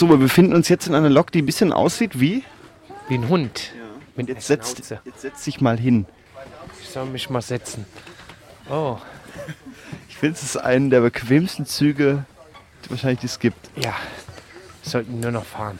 [0.00, 2.42] So, wir befinden uns jetzt in einer Lok, die ein bisschen aussieht wie.
[3.08, 3.72] Wie ein Hund.
[4.16, 6.06] Mit Jetzt setzt, jetzt setz dich mal hin.
[6.80, 7.84] Ich soll mich mal setzen.
[8.70, 8.96] Oh,
[10.08, 12.24] Ich finde, es ist einen der bequemsten Züge,
[12.82, 13.68] die wahrscheinlich die es gibt.
[13.76, 13.92] ja.
[14.82, 15.78] Wir sollten nur noch fahren.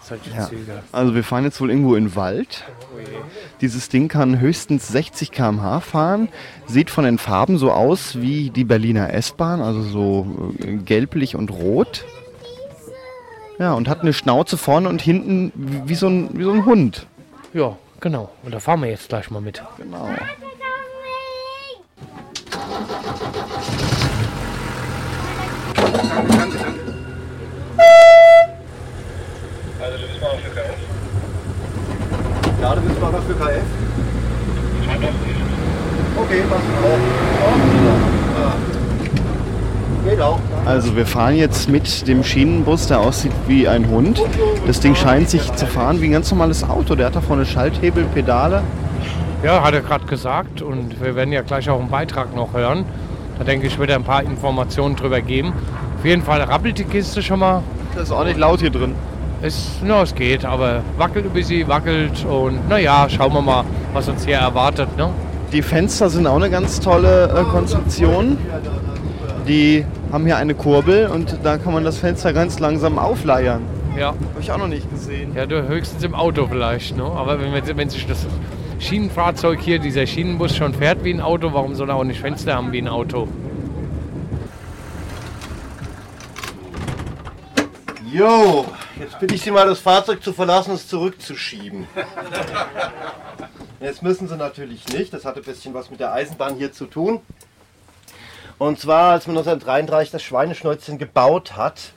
[0.00, 0.48] Solche Ja.
[0.48, 0.82] Züge.
[0.90, 2.64] Also wir fahren jetzt wohl irgendwo in den Wald.
[3.60, 6.30] Dieses Ding kann höchstens 60 km/h fahren.
[6.66, 11.50] Sieht von den Farben so aus wie die Berliner S-Bahn, also so äh, gelblich und
[11.50, 12.06] rot.
[13.58, 15.52] Ja, und hat eine Schnauze vorne und hinten
[15.84, 17.06] wie so ein, wie so ein Hund.
[17.52, 18.30] Ja, genau.
[18.44, 19.62] Und da fahren wir jetzt gleich mal mit.
[19.76, 20.08] Genau.
[32.60, 33.62] Ja, du bist mal was für KF?
[36.16, 36.98] Okay, was auch.
[37.84, 38.17] Ja.
[40.64, 44.22] Also wir fahren jetzt mit dem Schienenbus, der aussieht wie ein Hund.
[44.66, 46.94] Das Ding scheint sich zu fahren wie ein ganz normales Auto.
[46.94, 48.62] Der hat da vorne Schalthebel, Pedale.
[49.42, 50.62] Ja, hat er gerade gesagt.
[50.62, 52.84] Und wir werden ja gleich auch einen Beitrag noch hören.
[53.38, 55.52] Da denke ich, wird er ein paar Informationen drüber geben.
[55.98, 57.62] Auf jeden Fall rappelt die Kiste schon mal.
[57.94, 58.94] Das ist auch nicht laut hier drin.
[59.40, 62.24] Es, na, es geht, aber wackelt ein bisschen, wackelt.
[62.24, 64.96] Und naja, schauen wir mal, was uns hier erwartet.
[64.96, 65.10] Ne?
[65.52, 68.36] Die Fenster sind auch eine ganz tolle äh, Konstruktion.
[69.46, 73.62] Die haben hier eine Kurbel und da kann man das Fenster ganz langsam aufleiern.
[73.96, 74.08] Ja.
[74.08, 75.34] Habe ich auch noch nicht gesehen.
[75.34, 77.04] Ja, du höchstens im Auto vielleicht, ne?
[77.04, 78.26] Aber wenn, wenn, wenn sich das
[78.78, 82.54] Schienenfahrzeug hier, dieser Schienenbus schon fährt wie ein Auto, warum soll er auch nicht Fenster
[82.54, 83.28] haben wie ein Auto?
[88.10, 88.64] Jo,
[88.98, 91.86] jetzt bitte ich Sie mal, das Fahrzeug zu verlassen und es zurückzuschieben.
[93.80, 96.86] Jetzt müssen Sie natürlich nicht, das hat ein bisschen was mit der Eisenbahn hier zu
[96.86, 97.20] tun.
[98.58, 101.92] Und zwar, als man 1933 das Schweineschnäuzchen gebaut hat,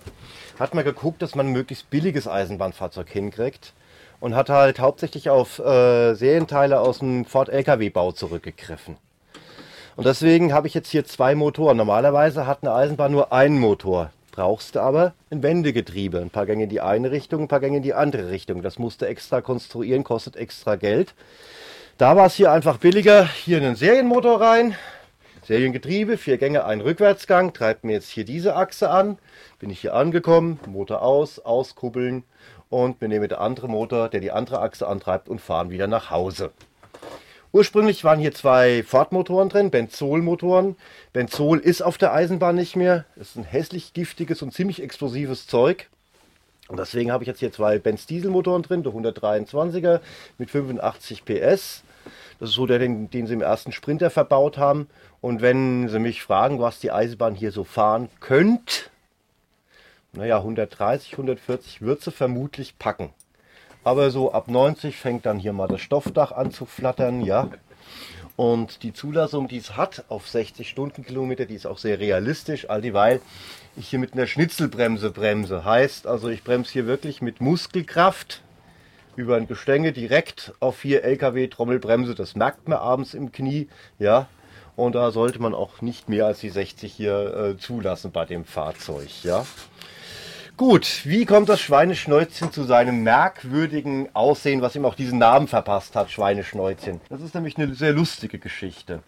[0.59, 3.73] hat man geguckt, dass man ein möglichst billiges Eisenbahnfahrzeug hinkriegt
[4.20, 8.97] und hat halt hauptsächlich auf äh, Serienteile aus dem Ford LKW-Bau zurückgegriffen.
[9.96, 11.78] Und deswegen habe ich jetzt hier zwei Motoren.
[11.78, 14.12] Normalerweise hat eine Eisenbahn nur einen Motor.
[14.31, 16.19] Brauchst du aber ein Wendegetriebe.
[16.19, 18.62] Ein paar Gänge in die eine Richtung, ein paar Gänge in die andere Richtung.
[18.62, 21.16] Das musst du extra konstruieren, kostet extra Geld.
[21.97, 23.25] Da war es hier einfach billiger.
[23.25, 24.75] Hier einen Serienmotor rein.
[25.44, 27.52] Seriengetriebe, vier Gänge, ein Rückwärtsgang.
[27.52, 29.18] Treibt mir jetzt hier diese Achse an.
[29.57, 32.24] Bin ich hier angekommen, Motor aus, auskuppeln.
[32.69, 36.12] Und wir nehmen der andere Motor, der die andere Achse antreibt und fahren wieder nach
[36.12, 36.52] Hause.
[37.53, 40.75] Ursprünglich waren hier zwei Ford-Motoren drin, Benzol-Motoren.
[41.12, 43.06] Benzol ist auf der Eisenbahn nicht mehr.
[43.16, 45.90] Ist ein hässlich giftiges und ziemlich explosives Zeug.
[46.68, 50.02] Und deswegen habe ich jetzt hier zwei Benz-Diesel-Motoren drin, der 123er
[50.38, 51.84] mit 85 PS.
[52.39, 54.88] Das ist so der, den, den sie im ersten Sprinter verbaut haben.
[55.22, 58.89] Und wenn Sie mich fragen, was die Eisenbahn hier so fahren könnte,
[60.13, 63.13] naja, 130, 140 wird sie vermutlich packen.
[63.84, 67.50] Aber so ab 90 fängt dann hier mal das Stoffdach an zu flattern, ja.
[68.35, 72.81] Und die Zulassung, die es hat auf 60 Stundenkilometer, die ist auch sehr realistisch, all
[72.81, 73.22] dieweil
[73.75, 75.63] ich hier mit einer Schnitzelbremse bremse.
[75.63, 78.41] Heißt also, ich bremse hier wirklich mit Muskelkraft
[79.16, 82.16] über ein Gestänge direkt auf vier LKW Trommelbremse.
[82.16, 83.67] Das merkt man abends im Knie,
[83.99, 84.27] ja.
[84.75, 88.45] Und da sollte man auch nicht mehr als die 60 hier äh, zulassen bei dem
[88.45, 89.45] Fahrzeug, ja.
[90.57, 95.95] Gut, wie kommt das Schweineschnäuzchen zu seinem merkwürdigen Aussehen, was ihm auch diesen Namen verpasst
[95.95, 97.01] hat, Schweineschnäuzchen?
[97.09, 99.01] Das ist nämlich eine sehr lustige Geschichte.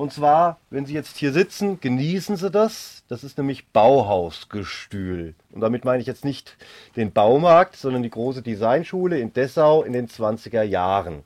[0.00, 3.02] Und zwar, wenn Sie jetzt hier sitzen, genießen Sie das.
[3.08, 5.34] Das ist nämlich Bauhausgestühl.
[5.52, 6.56] Und damit meine ich jetzt nicht
[6.96, 11.22] den Baumarkt, sondern die große Designschule in Dessau in den 20er Jahren.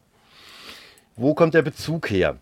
[1.14, 2.38] Wo kommt der Bezug her?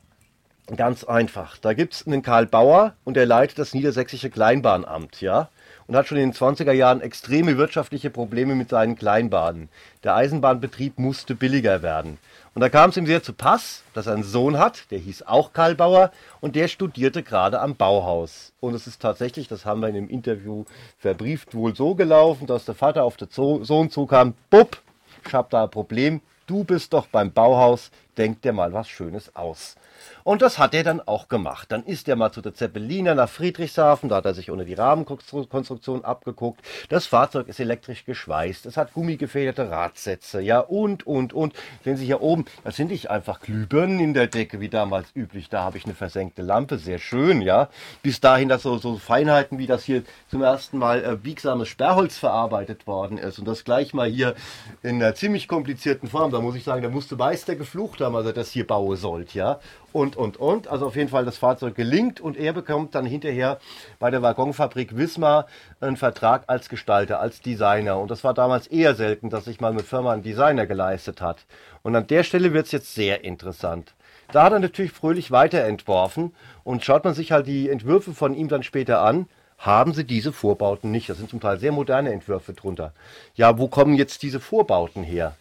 [0.75, 1.59] Ganz einfach.
[1.59, 5.51] Da gibt es einen Karl Bauer und der leitet das Niedersächsische Kleinbahnamt, ja?
[5.87, 9.69] Und hat schon in den 20er Jahren extreme wirtschaftliche Probleme mit seinen Kleinbahnen.
[10.05, 12.19] Der Eisenbahnbetrieb musste billiger werden.
[12.55, 15.23] Und da kam es ihm sehr zu Pass, dass er einen Sohn hat, der hieß
[15.23, 18.53] auch Karl Bauer und der studierte gerade am Bauhaus.
[18.61, 20.65] Und es ist tatsächlich, das haben wir in dem Interview
[20.99, 24.83] verbrieft, wohl so gelaufen, dass der Vater auf den Sohn zukam, Bub,
[25.27, 29.35] ich hab da ein Problem, du bist doch beim Bauhaus, denk dir mal was Schönes
[29.35, 29.77] aus.
[30.25, 31.73] Und das hat er dann auch gemacht.
[31.73, 34.75] Dann ist er mal zu der Zeppeliner nach Friedrichshafen, da hat er sich unter die
[34.75, 36.61] Rahmenkonstruktion abgeguckt.
[36.89, 41.55] Das Fahrzeug ist elektrisch geschweißt, es hat gummigefederte Radsätze, ja und, und, und.
[41.85, 45.49] Sehen Sie hier oben, das sind nicht einfach Glühbirnen in der Decke, wie damals üblich.
[45.49, 47.69] Da habe ich eine versenkte Lampe, sehr schön, ja.
[48.03, 52.19] Bis dahin, dass so, so Feinheiten wie das hier zum ersten Mal äh, biegsames Sperrholz
[52.19, 54.35] verarbeitet worden ist und das gleich mal hier
[54.83, 56.31] in einer ziemlich komplizierten Form.
[56.31, 59.61] Da muss ich sagen, der musste Meister geflucht haben, also das hier bauen sollt, ja.
[59.93, 60.69] Und, und, und.
[60.69, 63.59] Also auf jeden Fall das Fahrzeug gelingt und er bekommt dann hinterher
[63.99, 65.47] bei der Waggonfabrik Wismar
[65.81, 67.99] einen Vertrag als Gestalter, als Designer.
[67.99, 71.45] Und das war damals eher selten, dass sich mal eine Firma einen Designer geleistet hat.
[71.83, 73.95] Und an der Stelle wird es jetzt sehr interessant.
[74.33, 76.33] Da hat er natürlich fröhlich weiterentworfen
[76.65, 79.27] und schaut man sich halt die Entwürfe von ihm dann später an,
[79.59, 81.09] haben sie diese Vorbauten nicht.
[81.09, 82.93] Das sind zum Teil sehr moderne Entwürfe drunter.
[83.35, 85.37] Ja, wo kommen jetzt diese Vorbauten her?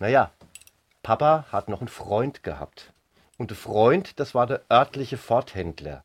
[0.00, 0.30] Naja,
[1.04, 2.94] Papa hat noch einen Freund gehabt.
[3.36, 6.02] Und der Freund, das war der örtliche Forthändler.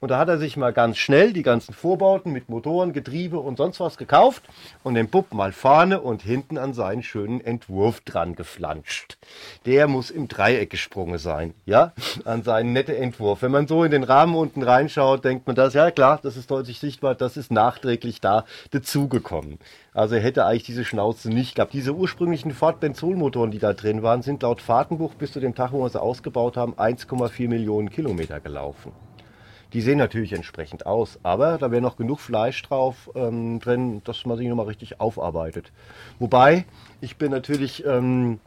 [0.00, 3.58] Und da hat er sich mal ganz schnell die ganzen Vorbauten mit Motoren, Getriebe und
[3.58, 4.42] sonst was gekauft
[4.82, 9.18] und den Bub mal vorne und hinten an seinen schönen Entwurf dran geflanscht.
[9.66, 11.92] Der muss im Dreieck gesprungen sein, ja,
[12.24, 13.42] an seinen netten Entwurf.
[13.42, 16.50] Wenn man so in den Rahmen unten reinschaut, denkt man das, ja klar, das ist
[16.50, 19.58] deutlich sichtbar, das ist nachträglich da dazugekommen.
[19.92, 21.74] Also er hätte eigentlich diese Schnauze nicht gehabt.
[21.74, 25.82] Diese ursprünglichen Ford-Benzolmotoren, die da drin waren, sind laut Fahrtenbuch bis zu dem Tag, wo
[25.82, 28.92] wir sie ausgebaut haben, 1,4 Millionen Kilometer gelaufen.
[29.72, 34.24] Die sehen natürlich entsprechend aus, aber da wäre noch genug Fleisch drauf ähm, drin, dass
[34.26, 35.70] man sich nochmal richtig aufarbeitet.
[36.18, 36.64] Wobei,
[37.00, 38.40] ich bin natürlich ähm,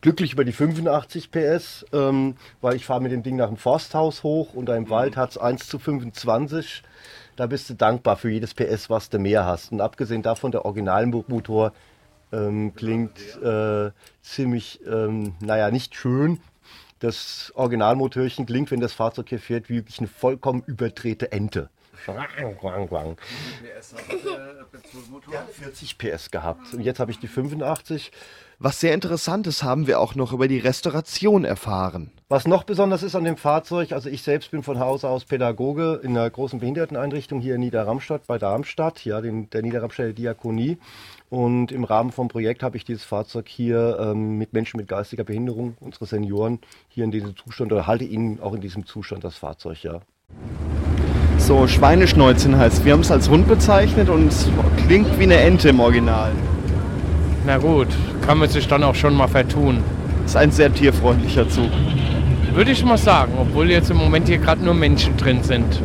[0.00, 4.22] glücklich über die 85 PS, ähm, weil ich fahre mit dem Ding nach dem Forsthaus
[4.22, 6.82] hoch und da im Wald hat es 1 zu 25.
[7.36, 9.72] Da bist du dankbar für jedes PS, was du mehr hast.
[9.72, 11.72] Und abgesehen davon, der Originalmotor
[12.32, 13.90] ähm, klingt äh,
[14.22, 16.40] ziemlich, ähm, naja, nicht schön,
[17.04, 21.68] das Originalmotörchen klingt, wenn das Fahrzeug hier fährt, wie wirklich eine vollkommen überdrehte Ente.
[25.32, 26.74] Ja, 40 PS gehabt.
[26.74, 28.12] Und jetzt habe ich die 85.
[28.58, 32.12] Was sehr interessant ist, haben wir auch noch über die Restauration erfahren.
[32.28, 36.00] Was noch besonders ist an dem Fahrzeug, also ich selbst bin von Hause aus Pädagoge
[36.02, 40.78] in einer großen Behinderteneinrichtung hier in Niederramstadt bei Darmstadt, ja, den, der Niederramstädter Diakonie.
[41.30, 45.24] Und im Rahmen vom Projekt habe ich dieses Fahrzeug hier ähm, mit Menschen mit geistiger
[45.24, 49.36] Behinderung, unsere Senioren, hier in diesem Zustand oder halte ihnen auch in diesem Zustand das
[49.36, 50.00] Fahrzeug, ja.
[51.46, 52.86] So, Schweineschnäuzchen heißt.
[52.86, 54.48] Wir haben es als Hund bezeichnet und es
[54.86, 56.32] klingt wie eine Ente im Original.
[57.44, 57.88] Na gut,
[58.26, 59.84] kann man sich dann auch schon mal vertun.
[60.24, 61.68] Ist ein sehr tierfreundlicher Zug.
[62.54, 65.82] Würde ich mal sagen, obwohl jetzt im Moment hier gerade nur Menschen drin sind.